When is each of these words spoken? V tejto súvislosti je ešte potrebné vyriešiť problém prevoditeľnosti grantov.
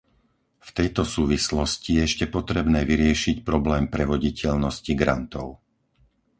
V 0.57 0.69
tejto 0.77 1.03
súvislosti 1.15 1.89
je 2.01 2.01
ešte 2.09 2.25
potrebné 2.35 2.79
vyriešiť 2.91 3.35
problém 3.49 3.83
prevoditeľnosti 3.95 4.89
grantov. 5.01 5.47